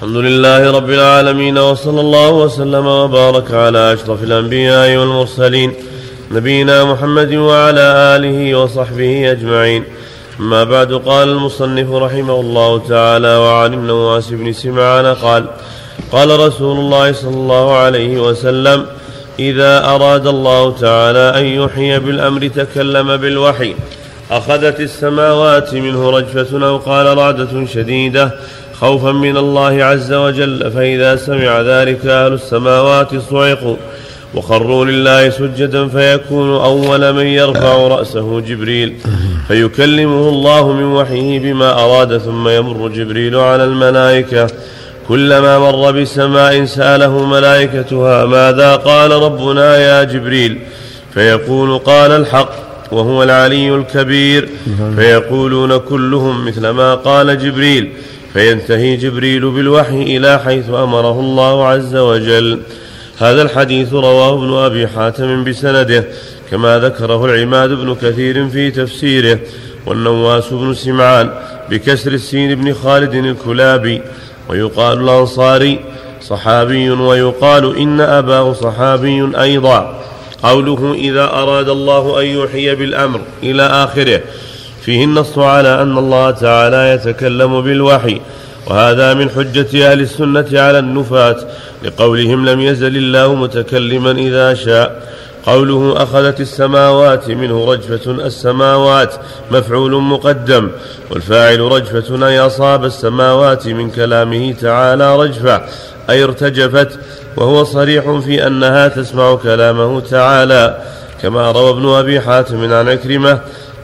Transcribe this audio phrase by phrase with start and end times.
[0.00, 5.72] الحمد لله رب العالمين وصلى الله وسلم وبارك على أشرف الأنبياء والمرسلين
[6.30, 9.84] نبينا محمد وعلى آله وصحبه أجمعين.
[10.40, 15.44] أما بعد قال المصنف رحمه الله تعالى وعن النواس بن سمعان قال
[16.12, 18.86] قال رسول الله صلى الله عليه وسلم
[19.38, 23.74] إذا أراد الله تعالى أن يحيي بالأمر تكلم بالوحي
[24.30, 28.34] أخذت السماوات منه رجفة أو قال رعدة شديدة
[28.80, 33.76] خوفا من الله عز وجل فإذا سمع ذلك أهل السماوات صعقوا
[34.34, 38.94] وخروا لله سجدا فيكون أول من يرفع رأسه جبريل
[39.48, 44.46] فيكلمه الله من وحيه بما أراد ثم يمر جبريل على الملائكة.
[45.08, 50.58] كلما مر بسماء سأله ملائكتها ماذا قال ربنا يا جبريل؟
[51.14, 52.52] فيقول قال الحق
[52.92, 54.48] وهو العلي الكبير.
[54.96, 57.92] فيقولون كلهم مثل ما قال جبريل.
[58.32, 62.60] فينتهي جبريل بالوحي إلى حيث أمره الله عز وجل.
[63.18, 66.04] هذا الحديث رواه ابن أبي حاتم بسنده
[66.50, 69.38] كما ذكره العماد بن كثير في تفسيره
[69.86, 71.30] والنواس بن سمعان
[71.70, 74.02] بكسر السين بن خالد الكلابي
[74.48, 75.80] ويقال الأنصاري
[76.22, 80.00] صحابي ويقال إن أباه صحابي أيضا.
[80.42, 84.20] قوله إذا أراد الله أن يحيي بالأمر إلى آخره
[84.82, 88.20] فيه النص على أن الله تعالى يتكلم بالوحي
[88.66, 91.36] وهذا من حجة أهل السنة على النفاة
[91.84, 95.10] لقولهم لم يزل الله متكلما إذا شاء.
[95.46, 99.14] قوله أخذت السماوات منه رجفة السماوات
[99.50, 100.68] مفعول مقدم
[101.10, 105.62] والفاعل رجفة أي أصاب السماوات من كلامه تعالى رجفة
[106.10, 106.98] أي ارتجفت
[107.36, 110.82] وهو صريح في أنها تسمع كلامه تعالى.
[111.22, 113.40] كما روى ابن أبي حاتم عن عكرمة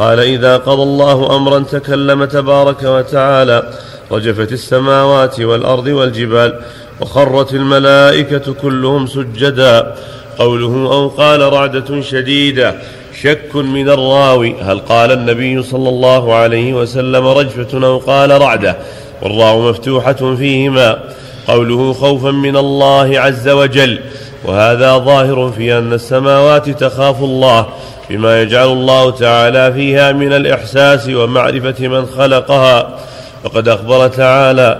[0.00, 3.62] قال إذا قضى الله أمرا تكلم تبارك وتعالى
[4.12, 6.60] رجفت السماوات والأرض والجبال
[7.00, 9.94] وخرت الملائكة كلهم سجدا.
[10.38, 12.74] قوله أو قال رعدة شديدة
[13.22, 14.54] شك من الراوي.
[14.60, 18.76] هل قال النبي صلى الله عليه وسلم رجفة أو قال رعدة؟
[19.22, 20.98] والراو مفتوحة فيهما.
[21.48, 24.00] قوله خوفا من الله عز وجل.
[24.44, 27.66] وهذا ظاهر في أن السماوات تخاف الله.
[28.10, 32.98] بما يجعل الله تعالى فيها من الإحساس ومعرفة من خلقها.
[33.44, 34.78] وقد أخبر تعالى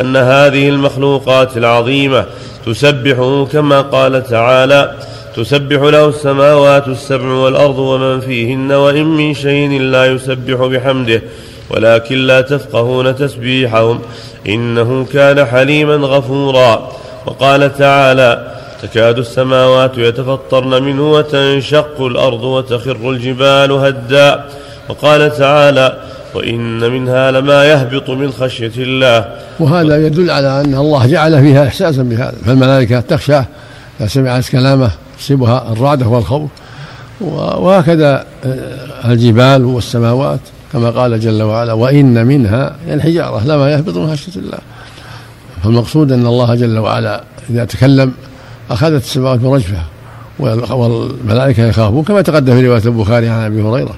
[0.00, 2.24] أن هذه المخلوقات العظيمة
[2.66, 4.94] تسبحه كما قال تعالى
[5.36, 11.22] تسبح له السماوات السبع والأرض ومن فيهن وإن من شيء لا يسبح بحمده
[11.70, 14.00] ولكن لا تفقهون تسبيحهم
[14.48, 16.92] إنه كان حليما غفورا.
[17.26, 24.44] وقال تعالى تكاد السماوات يتفطرن منه وتنشق الأرض وتخر الجبال هدا.
[24.88, 25.96] وقال تعالى
[26.34, 29.28] وإن منها لما يهبط من خشية الله.
[29.60, 32.34] وهذا يدل على أن الله جعل فيها إحساسا بهذا.
[32.46, 33.40] فالملائكة تخشى
[34.00, 36.50] إذا سمعت كلامه تصيبها الرعدة والخوف.
[37.20, 40.40] وهكذا آه، الجبال والسماوات
[40.72, 44.58] كما قال جل وعلا وإن منها الحجارة لما يهبط من خشية الله.
[45.64, 48.12] فالمقصود أن الله جل وعلا إذا تكلم
[48.72, 49.82] أخذت السماوات برجفة.
[50.38, 53.94] والملائكة يخافون كما تقدم في رواية البخاري عن أبي هريرة.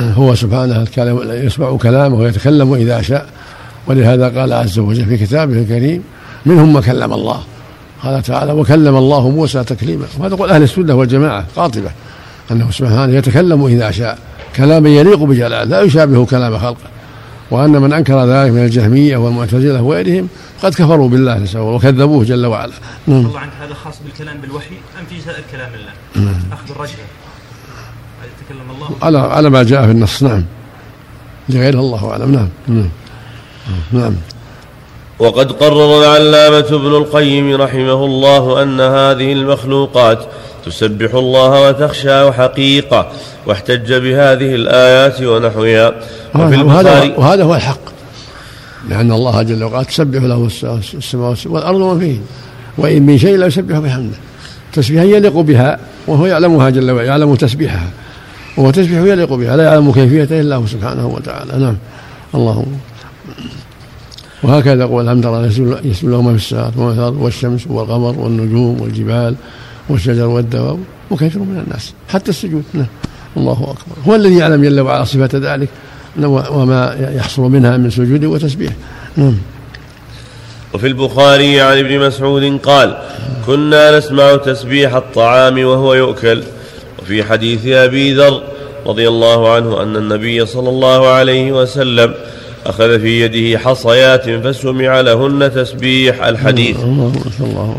[0.00, 0.86] هو سبحانه
[1.30, 3.26] يسمع كلامه ويتكلم إذا شاء.
[3.86, 6.02] ولهذا قال عز وجل في كتابه الكريم
[6.46, 7.40] منهم ما كلم الله.
[8.02, 10.04] قال تعالى وكلم الله موسى تكليما.
[10.18, 11.90] وهذا قول أهل السنة والجماعة قاطبة.
[12.50, 14.18] أنه سبحانه يتكلم إذا شاء.
[14.56, 16.76] كلاما يليق بجلاله لا يشابه كلام خلقه.
[17.50, 20.28] وأن من أنكر ذلك من الجهمية والمعتزلة وغيرهم
[20.62, 22.72] قد كفروا بالله نسأل وكذبوه جل وعلا.
[23.06, 23.26] نعم.
[23.26, 26.40] الله عنك هذا خاص بالكلام بالوحي أم في سائر كلام الله؟ نعم.
[26.52, 26.92] أخذ الرجل.
[28.40, 28.90] يتكلم الله.
[29.02, 30.22] على على ما جاء في النص.
[30.22, 30.44] نعم.
[31.48, 32.32] لغيره الله أعلم.
[32.32, 32.48] نعم.
[32.68, 32.88] نعم,
[33.92, 34.14] نعم.
[35.18, 40.26] وقد قرر العلامة ابن القيم رحمه الله أن هذه المخلوقات
[40.66, 43.12] تسبح الله وتخشى حقيقة
[43.46, 45.94] واحتج بهذه الآيات ونحوها.
[46.34, 47.80] وفي وهذا, وهذا هو الحق.
[48.88, 50.48] لأن الله جل وعلا تسبح له
[50.94, 52.16] السماوات والأرض وما فيه
[52.78, 54.16] وإن من شيء لا يسبح بحمده.
[54.72, 57.90] تسبيحا يليق بها وهو يعلمها جل وعلا يعلم تسبيحها.
[58.56, 61.58] وهو تسبيح يليق بها لا يعلم كيفيته إلا هو سبحانه وتعالى.
[61.58, 61.76] نعم.
[62.34, 62.78] اللهم.
[64.42, 65.46] وهكذا يقول الحمد لله
[65.84, 69.34] يسجد له ما في السماوات والشمس والقمر والنجوم والجبال.
[69.88, 70.78] والشجر والدواب
[71.10, 72.86] وكثير من الناس حتى السجود نعم.
[73.36, 73.96] الله أكبر.
[74.06, 75.68] هو الذي يعلم جل وعلا صفه ذلك
[76.50, 78.72] وما يحصل منها من سجود وتسبيح.
[79.16, 79.34] نعم.
[80.74, 82.98] وفي البخاري عن ابن مسعود قال
[83.46, 86.42] كنا نسمع تسبيح الطعام وهو يؤكل.
[87.02, 88.42] وفي حديث أبي ذر
[88.86, 92.14] رضي الله عنه أن النبي صلى الله عليه وسلم
[92.66, 96.76] أخذ في يده حصيات فسمع لهن تسبيح الحديث.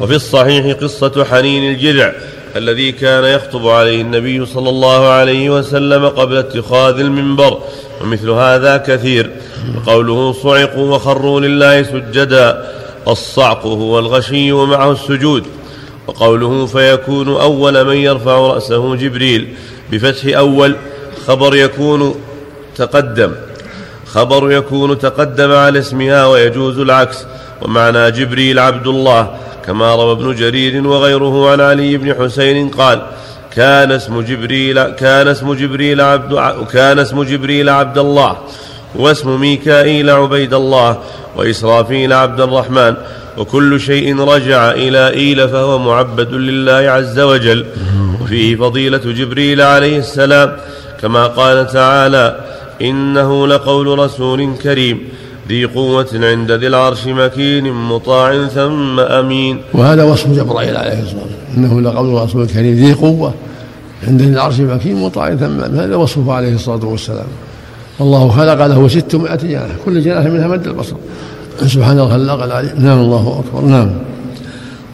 [0.00, 2.12] وفي الصحيح قصة حنين الجذع
[2.56, 7.58] الذي كان يخطب عليه النبي صلى الله عليه وسلم قبل اتخاذ المنبر
[8.00, 9.30] ومثل هذا كثير.
[9.76, 12.64] وقوله صعقوا وخروا لله سجدا
[13.08, 15.44] الصعق هو الغشي ومعه السجود.
[16.06, 19.48] وقوله فيكون أول من يرفع رأسه جبريل
[19.92, 20.76] بفتح أول
[21.26, 22.14] خبر يكون
[22.76, 23.32] تقدم.
[24.14, 27.24] خبر يكون تقدم على اسمها ويجوز العكس
[27.62, 29.30] ومعنى جبريل عبد الله
[29.66, 33.02] كما روى ابن جرير وغيره عن علي بن حسين قال
[33.56, 36.40] كان اسم جبريل كان اسم جبريل عبد
[36.72, 38.36] كان اسم جبريل عبد الله
[38.94, 40.98] واسم ميكائيل عبيد الله
[41.36, 42.94] وإسرافيل عبد الرحمن
[43.38, 47.66] وكل شيء رجع إلى إيل فهو معبد لله عز وجل.
[48.22, 50.56] وفيه فضيلة جبريل عليه السلام
[51.02, 52.40] كما قال تعالى
[52.82, 54.98] إنه لقول رسول كريم
[55.48, 59.60] ذي قوة عند ذي العرش مكين مطاع ثم أمين.
[59.74, 61.56] وهذا وصف جبرائيل عليه الصلاة والسلام.
[61.56, 63.34] إنه لقول رسول كريم ذي قوة
[64.08, 65.80] عند ذي العرش مكين مطاع ثم أمين.
[65.80, 67.26] هذا وصفه عليه الصلاة والسلام.
[68.00, 69.70] الله خلق له ستمائة جناح.
[69.84, 70.96] كل جناح منها مد البصر.
[71.66, 73.68] سبحان الله الخلاق العليم نعم الله أكبر.
[73.68, 73.90] نعم.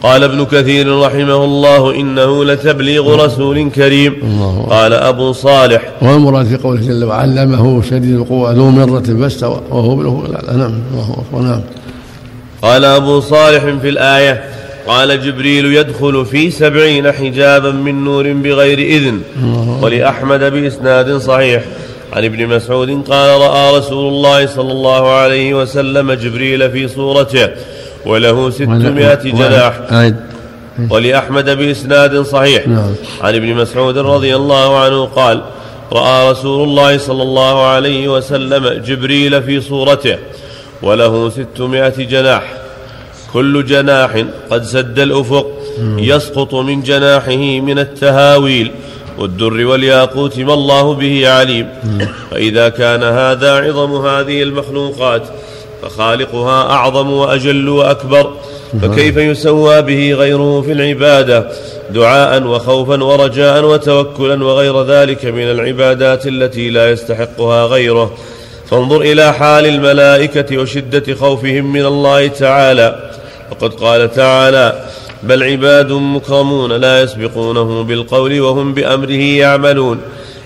[0.03, 4.13] قال ابن كثير رحمه الله إنه لتبليغ رسول كريم.
[4.23, 5.81] الله قال أبو صالح.
[6.01, 11.23] والمراد في قوله جل وعلا علمه شديد القوة ذو مرة فاستوى وهو بله نعم الله
[11.27, 11.61] أكبر نعم.
[12.61, 14.43] قال أبو صالح في الآية
[14.87, 19.21] قال جبريل يدخل في سبعين حجابا من نور بغير إذن.
[19.81, 21.63] ولأحمد بإسناد صحيح.
[22.13, 27.49] عن ابن مسعود قال رأى رسول الله صلى الله عليه وسلم جبريل في صورته.
[28.05, 29.73] وله ستمائة جناح.
[30.89, 32.67] ولأحمد بإسناد صحيح.
[32.67, 32.93] نعم.
[33.21, 35.41] عن ابن مسعود رضي الله عنه قال
[35.91, 40.17] رأى رسول الله صلى الله عليه وسلم جبريل في صورته
[40.81, 42.43] وله ستمائة جناح.
[43.33, 45.47] كل جناح قد سد الأفق
[45.97, 48.71] يسقط من جناحه من التهاويل.
[49.19, 51.67] والدر والياقوت ما الله به عليم.
[52.31, 55.23] فإذا كان هذا عظم هذه المخلوقات
[55.81, 58.31] فخالقها أعظم وأجل وأكبر.
[58.81, 61.51] فكيف يسوى به غيره في العبادة؟
[61.89, 68.11] دعاء وخوفا ورجاء وتوكلا وغير ذلك من العبادات التي لا يستحقها غيره.
[68.69, 73.11] فانظر إلى حال الملائكة وشدة خوفهم من الله تعالى.
[73.51, 74.83] وقد قال تعالى
[75.23, 79.99] بل عباد مكرمون لا يسبقونه بالقول وهم بأمره يعملون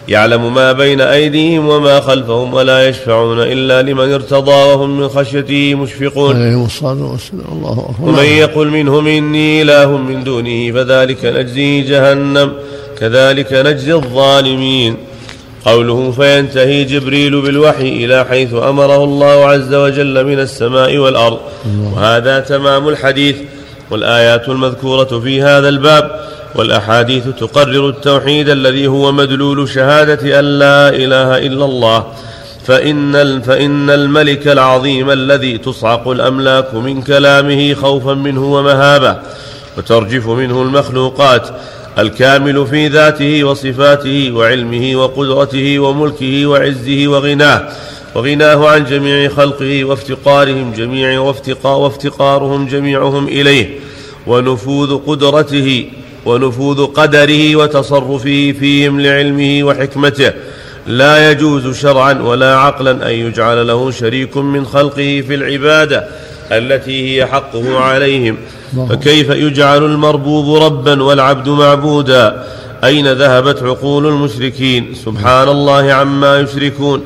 [0.08, 6.36] يعلم ما بين أيديهم وما خلفهم ولا يشفعون إلا لمن ارتضى وهم من خشيته مشفقون.
[6.36, 7.46] عليه الصلاة والسلام.
[7.52, 8.10] الله أكبر.
[8.10, 12.54] ومن يقل منهم إني إله من دونه فذلك نجزيه جهنم
[13.00, 14.98] كذلك نجزي الظالمين.
[15.66, 21.40] قوله فينتهي جبريل بالوحي إلى حيث أمره الله عز وجل من السماء والأرض.
[21.94, 23.36] وهذا تمام الحديث
[23.92, 26.12] والآيات المذكورة في هذا الباب.
[26.56, 32.06] والأحاديث تقرر التوحيد الذي هو مدلول شهادة أن لا إله إلا الله.
[32.66, 39.18] فإن, فإن الملك العظيم الذي تصعق الأملاك من كلامه خوفا منه ومهابة
[39.78, 41.50] وترجف منه المخلوقات
[41.98, 47.70] الكامل في ذاته وصفاته وعلمه وقدرته وملكه وعزه وغناه
[48.16, 51.20] وغناه عن جميع خلقه وافتقارهم جميع
[51.64, 53.80] وافتقارهم جميعهم إليه
[54.28, 55.90] ونفوذ قدرته
[56.26, 60.32] ونفوذ قدره وتصرفه فيهم لعلمه وحكمته.
[60.88, 66.08] لا يجوز شرعا ولا عقلا أن يجعل له شريك من خلقه في العبادة
[66.52, 68.38] التي هي حقه عليهم.
[68.90, 72.44] فكيف يجعل المربوب ربا والعبد معبودا؟
[72.84, 77.02] أين ذهبت عقول المشركين؟ سبحان الله عما يشركون.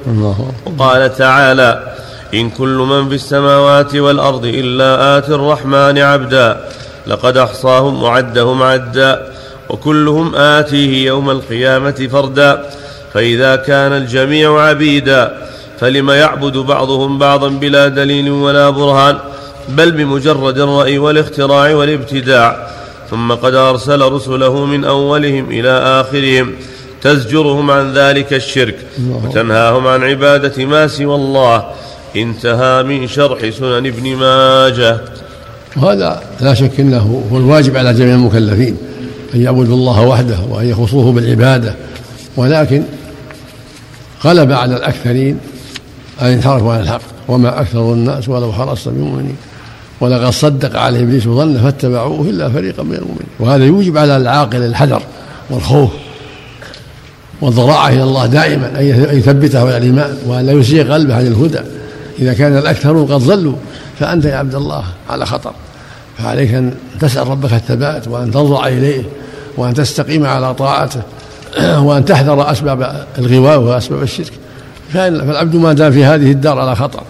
[0.65, 1.93] وقال تعالى
[2.33, 6.57] إن كل من في السماوات والأرض إلا آتي الرحمن عبدا.
[7.07, 9.33] لقد أحصاهم وعدهم عدا
[9.69, 12.69] وكلهم آتيه يوم القيامة فردا.
[13.13, 15.37] فإذا كان الجميع عبيدا
[15.79, 19.17] فلم يعبد بعضهم بعضا بلا دليل ولا برهان
[19.69, 22.67] بل بمجرد الرأي والاختراع والابتداع.
[23.09, 26.55] ثم قد أرسل رسله من أولهم إلى آخرهم
[27.01, 28.75] تزجرهم عن ذلك الشرك
[29.09, 31.65] وتنهاهم عن عبادة ما سوى الله.
[32.15, 34.97] انتهى من شرح سنن ابن ماجه.
[35.77, 38.77] وهذا لا شك إنه هو الواجب على جميع المكلفين
[39.35, 41.75] أن يعبدوا الله وحده وأن يخصوه بالعبادة.
[42.37, 42.83] ولكن
[44.23, 45.39] غلب على الأكثرين
[46.21, 47.01] أن ينحرفوا عن الحق.
[47.27, 49.35] وما أكثر الناس ولو حرصت بمؤمنين
[50.01, 53.27] ولقد صدق عليه إبليس ظنه فاتبعوه إلا فريقا من المؤمنين.
[53.39, 55.01] وهذا يوجب على العاقل الحذر
[55.49, 55.89] والخوف
[57.41, 58.79] والضراعة إلى الله دائما.
[58.79, 58.85] أن
[59.17, 61.59] يثبته على الإيمان وأن لا يسيء قلبه عن الهدى.
[62.19, 63.55] إذا كان الأكثرون قد ضلوا
[63.99, 65.51] فأنت يا عبد الله على خطر.
[66.17, 69.03] فعليك أن تسأل ربك الثبات وأن تنظر إليه
[69.57, 71.01] وأن تستقيم على طاعته
[71.87, 74.31] وأن تحذر أسباب الغواء وأسباب الشرك.
[74.93, 77.03] فالعبد ما دام في هذه الدار على خطر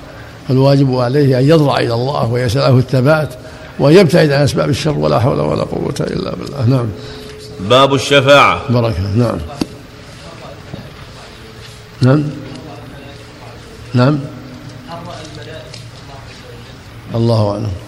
[0.48, 3.30] فالواجب عليه أن يضرع إلى الله ويسأله الثبات
[3.80, 6.66] وأن يبتعد عن أسباب الشر ولا حول ولا قوة إلا بالله.
[6.66, 6.88] نعم.
[7.70, 8.62] باب الشفاعة.
[8.70, 9.02] بركة.
[9.16, 9.38] نعم.
[12.02, 12.24] نعم.
[13.94, 14.20] نعم.
[17.16, 17.87] الله أعلم.